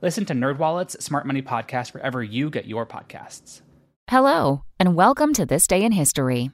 Listen 0.00 0.24
to 0.26 0.32
NerdWallet's 0.32 1.04
Smart 1.04 1.26
Money 1.26 1.42
Podcast 1.42 1.92
wherever 1.92 2.22
you 2.22 2.50
get 2.50 2.66
your 2.66 2.86
podcasts. 2.86 3.62
Hello, 4.08 4.62
and 4.78 4.94
welcome 4.94 5.34
to 5.34 5.44
This 5.44 5.66
Day 5.66 5.82
in 5.82 5.90
History. 5.90 6.52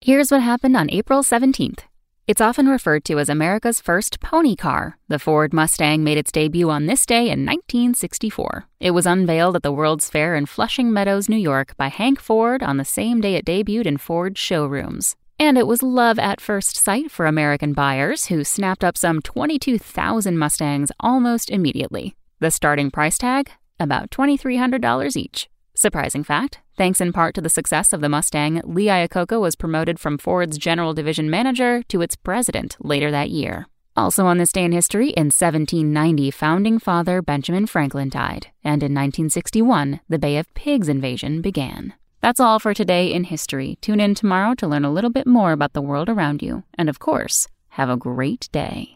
Here's 0.00 0.30
what 0.30 0.42
happened 0.42 0.76
on 0.76 0.88
April 0.90 1.24
17th. 1.24 1.80
It's 2.28 2.40
often 2.40 2.68
referred 2.68 3.04
to 3.06 3.18
as 3.18 3.28
America's 3.28 3.80
first 3.80 4.20
pony 4.20 4.54
car. 4.54 4.96
The 5.08 5.18
Ford 5.18 5.52
Mustang 5.52 6.04
made 6.04 6.18
its 6.18 6.30
debut 6.30 6.70
on 6.70 6.86
this 6.86 7.04
day 7.04 7.22
in 7.22 7.44
1964. 7.44 8.68
It 8.78 8.92
was 8.92 9.06
unveiled 9.06 9.56
at 9.56 9.64
the 9.64 9.72
World's 9.72 10.08
Fair 10.08 10.36
in 10.36 10.46
Flushing 10.46 10.92
Meadows, 10.92 11.28
New 11.28 11.36
York 11.36 11.76
by 11.76 11.88
Hank 11.88 12.20
Ford 12.20 12.62
on 12.62 12.76
the 12.76 12.84
same 12.84 13.20
day 13.20 13.34
it 13.34 13.44
debuted 13.44 13.86
in 13.86 13.96
Ford 13.96 14.38
showrooms. 14.38 15.16
And 15.40 15.58
it 15.58 15.66
was 15.66 15.82
love 15.82 16.16
at 16.20 16.40
first 16.40 16.76
sight 16.76 17.10
for 17.10 17.26
American 17.26 17.72
buyers 17.72 18.26
who 18.26 18.44
snapped 18.44 18.84
up 18.84 18.96
some 18.96 19.20
22,000 19.20 20.38
Mustangs 20.38 20.92
almost 21.00 21.50
immediately. 21.50 22.14
The 22.38 22.50
starting 22.50 22.90
price 22.90 23.16
tag? 23.16 23.50
About 23.80 24.10
$2,300 24.10 25.16
each. 25.16 25.48
Surprising 25.74 26.22
fact 26.22 26.60
thanks 26.76 27.00
in 27.00 27.10
part 27.10 27.34
to 27.34 27.40
the 27.40 27.48
success 27.48 27.94
of 27.94 28.02
the 28.02 28.10
Mustang, 28.10 28.60
Lee 28.62 28.88
Iacocca 28.88 29.40
was 29.40 29.56
promoted 29.56 29.98
from 29.98 30.18
Ford's 30.18 30.58
general 30.58 30.92
division 30.92 31.30
manager 31.30 31.82
to 31.84 32.02
its 32.02 32.14
president 32.14 32.76
later 32.78 33.10
that 33.10 33.30
year. 33.30 33.66
Also 33.96 34.26
on 34.26 34.36
this 34.36 34.52
day 34.52 34.64
in 34.64 34.72
history, 34.72 35.08
in 35.08 35.28
1790, 35.28 36.30
founding 36.30 36.78
father 36.78 37.22
Benjamin 37.22 37.66
Franklin 37.66 38.10
died, 38.10 38.48
and 38.62 38.82
in 38.82 38.92
1961, 38.92 40.00
the 40.06 40.18
Bay 40.18 40.36
of 40.36 40.52
Pigs 40.52 40.90
invasion 40.90 41.40
began. 41.40 41.94
That's 42.20 42.40
all 42.40 42.58
for 42.58 42.74
today 42.74 43.14
in 43.14 43.24
history. 43.24 43.78
Tune 43.80 44.00
in 44.00 44.14
tomorrow 44.14 44.54
to 44.56 44.66
learn 44.66 44.84
a 44.84 44.92
little 44.92 45.08
bit 45.08 45.26
more 45.26 45.52
about 45.52 45.72
the 45.72 45.80
world 45.80 46.10
around 46.10 46.42
you. 46.42 46.64
And 46.74 46.90
of 46.90 46.98
course, 46.98 47.48
have 47.70 47.88
a 47.88 47.96
great 47.96 48.50
day. 48.52 48.95